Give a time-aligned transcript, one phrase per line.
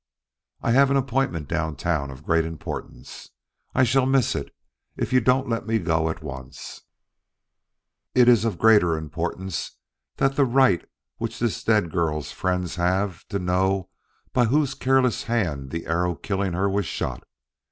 [0.63, 3.29] I have an appointment downtown of great importance.
[3.75, 4.49] I shall miss it
[4.97, 6.81] if you don't let me go at once."
[8.15, 9.77] "Is it of greater importance
[10.17, 10.83] than the right
[11.17, 13.91] which this dead girl's friends have to know
[14.33, 17.23] by whose careless hands the arrow killing her was shot?"